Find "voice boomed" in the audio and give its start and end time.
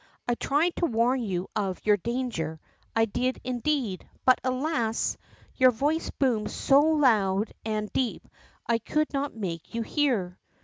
5.69-6.49